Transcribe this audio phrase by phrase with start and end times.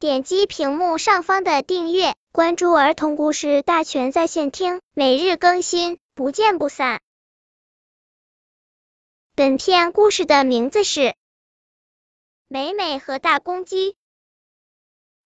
[0.00, 7.00] 点击屏幕上方的订阅，关注儿童故事大全在线听，每日更新，不见不散。
[9.34, 11.00] 本片故事的名字是
[12.46, 13.90] 《美美和大公鸡》。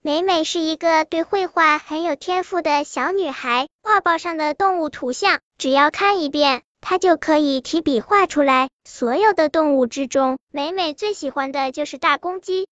[0.00, 6.62] 美美是一个对绘画很有天赋的小女孩，画报上的动物图像，只要看一遍。
[6.80, 8.70] 她就可以提笔画出来。
[8.84, 12.66] 所有的动物之中，美美最喜欢的就是大公鸡。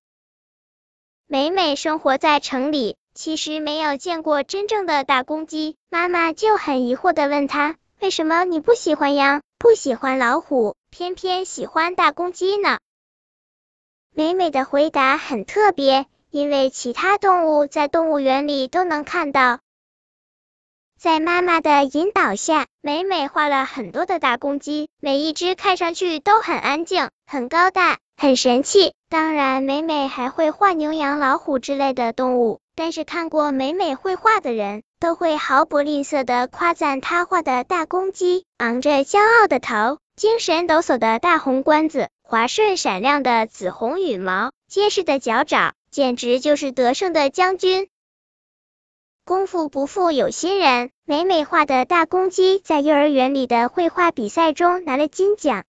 [1.32, 5.76] 美美生活在城里，其实没有见过真正的大公鸡。
[5.88, 12.80] 妈妈就很疑惑的问她：“为什么你不喜欢羊，不喜欢老虎，偏偏喜欢大公鸡呢？”
[14.12, 19.60] 美美的回答很特别，因为其他动物在动物园里都能看到。
[21.00, 28.92] 在妈妈的引导下，美美画了很多的大公鸡，每一只看上去都很安静、很高大、很神气。
[29.08, 47.88] 当然，美美还会画牛羊老虎之类的动物，但是看过美美绘画的人都会毫不吝啬的夸赞她画的大公鸡，昂着骄傲的头，精神抖擞的大红冠子，滑顺闪亮的紫红羽毛，结实的脚爪，简直就是得胜的将军。
[49.24, 55.64] 功夫不负有心人，美美画的大公鸡在幼儿园里的绘画比赛中拿了金奖。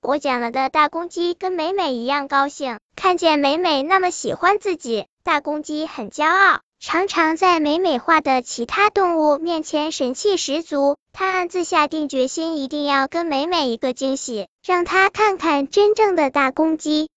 [0.00, 10.96] 获奖了的大公鸡跟美美一样高兴，看见美美那么喜欢自己，大公鸡很骄傲，常常在美美画的其他动物面前神气十足。
[11.12, 17.10] 他暗自下定决心，一定要跟美美一个惊喜，让她看看真正的大公鸡。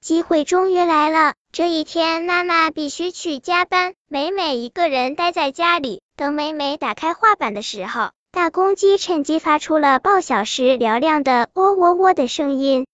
[0.00, 1.34] 机会终于来了。
[1.56, 6.02] 这一天，妈妈必须去加班，美美一个人待在家里。
[6.14, 12.86] 等美美打开画板的时候，大公鸡趁机发出了报晓时嘹亮的喔喔喔的声音。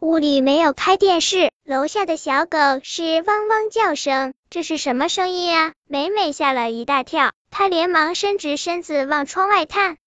[0.00, 4.32] 屋里没有开电视，楼下的小狗是汪汪叫声。
[4.48, 5.74] 这是什么声音啊？
[5.86, 9.98] 美美吓了一大跳，她连忙伸直身子往窗外看。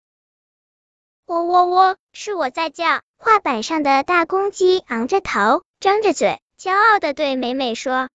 [1.28, 3.02] 喔喔喔，是我在叫。
[3.20, 5.62] 画板上的大公鸡昂着头。
[5.80, 8.10] 张着嘴，骄傲的对美美说：“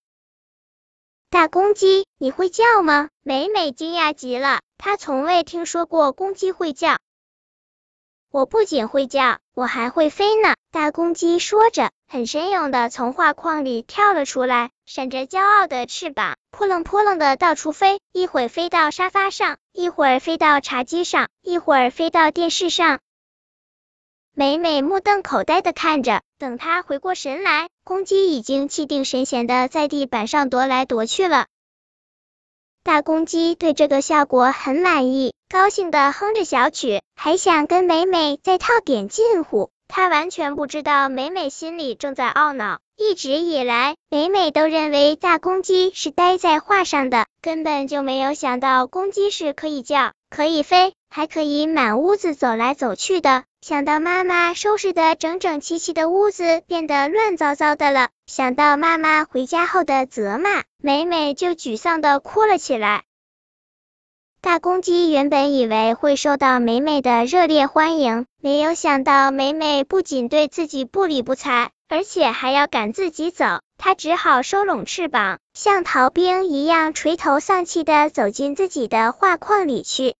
[1.31, 6.99] 大公鸡，你会叫吗？”美美惊讶极了，她从未听说过公鸡会叫。
[8.31, 10.57] 我不仅会叫，我还会飞呢。
[10.71, 23.01] 大公鸡说着，很神勇的从画框里跳了出来，闪着骄傲的翅膀，扑棱扑棱的到处飞，一会儿飞到沙发上，一会儿飞到茶几上，一会儿飞到电视上。
[24.37, 31.47] 美美目瞪口呆的看着，等她回过神来，公鸡已经气定神闲的在地板上踱来踱去了。
[32.83, 39.71] 大公鸡对这个效果很满意，高兴的哼着小曲，还想跟美美再套点近乎。
[39.87, 42.81] 他完全不知道美美心里正在懊恼。
[42.97, 53.45] 一直以来，美美都认为大公鸡是待在画上的，根本就没有想到公鸡是可以叫、可以飞，还可以满屋子走来走去的。
[53.61, 63.05] 想到妈妈收拾的整整齐齐的屋子变得乱糟糟的了，想到妈妈回家后的责骂，美美就沮丧的哭了起来。
[64.41, 80.17] 大公鸡原本以为会受到美美的热烈欢迎，没有想到美美不仅对自己不理不睬，而且还要赶自己走，它只好收拢翅膀，像逃兵一样垂头丧气的走进自己的画框里去。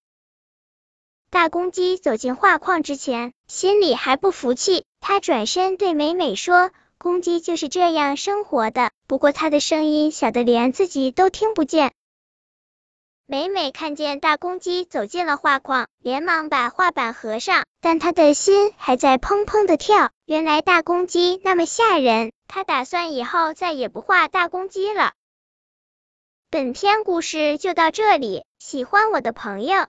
[1.35, 4.85] 大公鸡走进画框之前，心里还不服气。
[5.01, 11.91] 他转身对美美说：“公鸡就是这样生活的。”不过他的声音小的连自己都听不见。
[13.27, 20.13] 美美看见大公鸡走进了画框，连忙把画板合上，但她的心还在砰砰的跳。
[20.27, 25.15] 原来大公鸡那么吓人，她打算以后再也不画大公鸡了。
[26.49, 29.89] 本篇故事就到这里，喜欢我的朋友